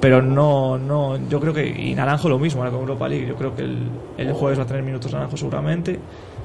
[0.00, 3.34] Pero no, no, yo creo que, y Naranjo lo mismo, ahora con Europa League, yo
[3.34, 3.78] creo que el,
[4.16, 5.98] el jueves va a tener minutos Naranjo seguramente.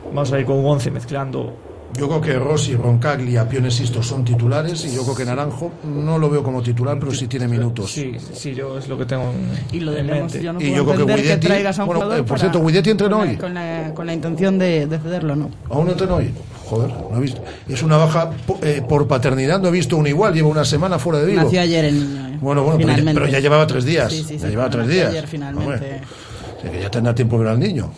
[0.07, 1.53] Vamos a ir con un 11 mezclando
[1.97, 6.29] Yo creo que Rossi, Roncaglia, Pionesisto son titulares y yo creo que Naranjo no lo
[6.29, 7.91] veo como titular, pero sí tiene minutos.
[7.91, 10.41] Sí, sí, yo es lo que tengo en, Y lo de en mente.
[10.41, 12.27] yo no Y yo creo que entender que, Guidetti- traigas a un bueno, jugador eh,
[12.27, 13.37] por cierto, Guidetti entrenó con la- hoy.
[13.37, 15.49] Con la, con la intención de, de cederlo, ¿no?
[15.69, 16.31] Aún no entrenó hoy.
[16.65, 17.41] Joder, no he visto.
[17.69, 18.31] Es una baja
[18.63, 21.43] eh, por paternidad, no he visto un igual, lleva una semana fuera de Vigo.
[21.43, 22.32] Nació ayer el niño.
[22.43, 24.11] Bueno, bueno, pero ya, pero ya llevaba tres días.
[24.11, 25.09] Sí, sí, sí, ya llevaba tres días.
[25.09, 25.73] Ayer finalmente.
[25.73, 26.01] Hombre,
[26.57, 27.91] o sea, que ya tendrá tiempo de ver al niño.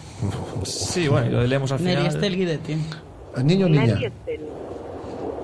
[0.64, 2.16] Sí, bueno, y lo de Lemos al Nelly final.
[2.16, 2.78] Estel Guidetti.
[3.36, 3.86] ¿Al niño o niña?
[3.86, 4.40] Nelly Estel.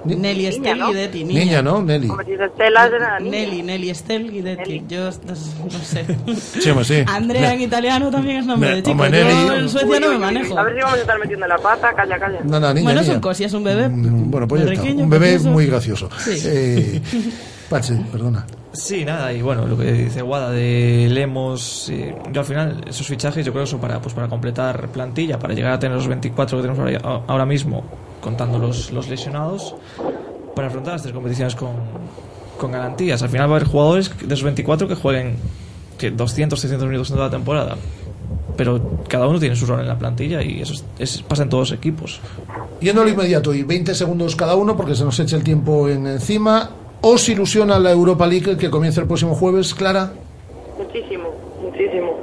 [0.04, 0.88] Ni- Nelly Estel ¿no?
[0.90, 1.40] Guidetti, niña.
[1.44, 1.82] Niña, ¿no?
[1.84, 2.10] Nelly.
[2.10, 3.32] Hombre, si es Estela, será niña.
[3.32, 4.80] Nelly, Nelly Estel Guidetti.
[4.80, 4.86] Nelly.
[4.88, 5.36] Yo no
[5.84, 6.06] sé.
[6.60, 7.04] Sí, sí.
[7.06, 8.92] Andrea en italiano también es nombre de chico.
[8.92, 10.58] hombre, Yo Nelly- en Suecia Uy, no uy, me uy, manejo.
[10.58, 12.40] A ver si vamos a estar metiendo la pata, calla, calla.
[12.44, 13.16] No, no, niña, Bueno, es niña.
[13.18, 13.90] un cosi, es un bebé.
[13.90, 14.84] Mm, Bueno, pues ya está.
[14.90, 15.50] Un bebé precioso.
[15.52, 16.10] muy gracioso.
[16.18, 16.32] Sí.
[16.46, 17.02] Eh,
[17.70, 18.46] Pache, perdona.
[18.74, 23.06] Sí, nada, y bueno, lo que dice Guada de Lemos, eh, yo al final, esos
[23.06, 26.08] fichajes yo creo que son para, pues para completar plantilla, para llegar a tener los
[26.08, 27.84] 24 que tenemos ahora, mismo,
[28.22, 29.76] contando los, los lesionados,
[30.56, 31.72] para afrontar estas competiciones con,
[32.58, 33.22] con garantías.
[33.24, 35.36] Al final va a haber jugadores de esos 24 que jueguen
[35.98, 37.76] que 200, 300 minutos en toda la temporada.
[38.56, 41.50] Pero cada uno tiene su rol en la plantilla y eso es- es- pasa en
[41.50, 42.20] todos los equipos.
[42.80, 45.90] Yendo a lo inmediato y 20 segundos cada uno porque se nos echa el tiempo
[45.90, 46.72] en encima.
[47.02, 50.12] ¿Os ilusiona la Europa League que comienza el próximo jueves, Clara?
[50.78, 51.30] Muchísimo,
[51.62, 52.14] muchísimo.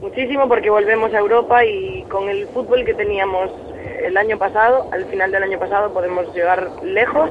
[0.00, 3.50] Muchísimo porque volvemos a Europa y con el fútbol que teníamos
[4.04, 7.30] el año pasado, al final del año pasado, podemos llegar lejos.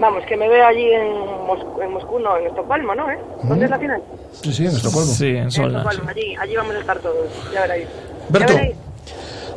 [0.00, 1.08] Vamos, que me veo allí en,
[1.46, 3.10] Mos- en Moscú, no, en Estocolmo, ¿no?
[3.10, 3.18] ¿Eh?
[3.42, 4.00] ¿Dónde es la final?
[4.30, 5.12] Sí, sí, en Estocolmo.
[5.12, 5.82] Sí, en En Solna.
[5.82, 5.88] sí.
[5.88, 7.88] Estocolmo, allí, allí vamos a estar todos, ya veréis.
[8.28, 8.52] Berto.
[8.52, 8.76] Ya veréis.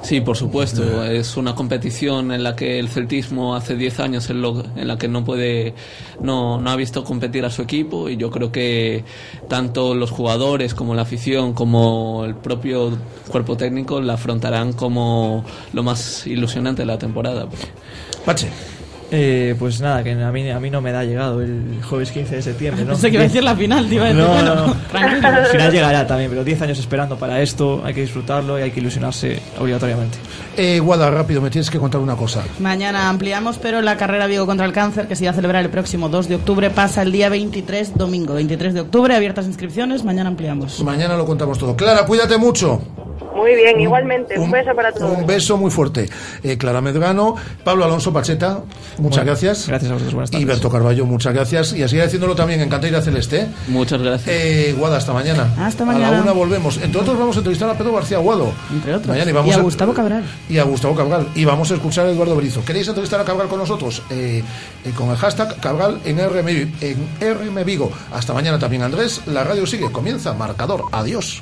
[0.04, 1.04] Sí, por supuesto.
[1.06, 4.98] Es una competición en la que el celtismo hace 10 años en, lo- en la
[4.98, 5.76] que no puede,
[6.22, 9.04] no, no ha visto competir a su equipo y yo creo que
[9.48, 12.98] tanto los jugadores como la afición como el propio
[13.30, 17.48] cuerpo técnico la afrontarán como lo más ilusionante de la temporada.
[18.26, 18.50] Pache.
[19.13, 22.38] Eh, pues nada, que a mí, a mí no me da llegado el jueves 15
[22.38, 22.86] de septiembre.
[22.86, 22.91] ¿no?
[22.91, 24.74] Pensé que iba a decir la final, te iba a decir, No, no, no.
[24.91, 25.28] tranquilo.
[25.28, 28.71] Al final llegará también, pero 10 años esperando para esto, hay que disfrutarlo y hay
[28.71, 30.17] que ilusionarse obligatoriamente.
[30.56, 32.41] Eh, Guada, rápido, me tienes que contar una cosa.
[32.60, 35.69] Mañana ampliamos, pero la carrera Vigo contra el cáncer, que se iba a celebrar el
[35.69, 40.30] próximo 2 de octubre, pasa el día 23, domingo 23 de octubre, abiertas inscripciones, mañana
[40.30, 40.82] ampliamos.
[40.84, 41.76] Mañana lo contamos todo.
[41.76, 42.82] Clara, cuídate mucho.
[43.36, 44.38] Muy bien, igualmente.
[44.38, 45.17] Un, beso para todos.
[45.17, 46.10] Un beso muy fuerte.
[46.43, 48.62] Eh, Clara Medrano, Pablo Alonso Pacheta,
[49.02, 49.68] muchas Bueno, gracias.
[49.68, 50.48] Gracias a vosotros, buenas Y tardes.
[50.48, 51.74] Berto Carballo, muchas gracias.
[51.74, 53.48] Y así haciéndolo también en Canteira Celeste.
[53.68, 54.30] Muchas gracias.
[54.36, 55.54] Eh, Guada, hasta mañana.
[55.60, 56.12] Hasta A mañana.
[56.12, 56.78] la una volvemos.
[56.78, 58.52] Entre otros vamos a entrevistar a Pedro García Aguado.
[58.72, 59.08] Entre otros.
[59.08, 60.24] Mañana y, vamos Y a Gustavo Cabral.
[60.50, 61.28] Y a Gustavo Cabral.
[61.36, 62.64] Y vamos a escuchar a Eduardo Berizo.
[62.64, 64.04] ¿Queréis entrevistar a Cabral con nosotros?
[64.10, 64.44] Eh,
[64.86, 66.48] eh, con el hashtag Cabral en RM,
[66.82, 67.92] en RM Vigo.
[68.14, 69.22] Hasta mañana también, Andrés.
[69.28, 69.92] La radio sigue.
[69.92, 70.34] Comienza.
[70.34, 70.86] Marcador.
[70.92, 71.42] Adiós.